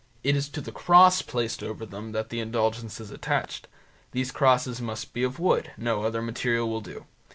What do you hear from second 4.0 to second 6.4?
These crosses must be of wood; no other